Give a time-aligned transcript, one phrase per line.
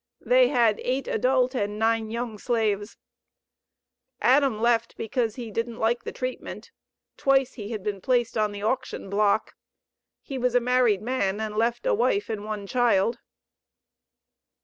[0.25, 2.97] They had eight adult and nine young slaves."
[4.19, 6.71] Adam left because he "didn't like the treatment."
[7.17, 9.53] Twice he had been placed on the auction block.
[10.23, 13.19] He was a married man and left a wife and one child.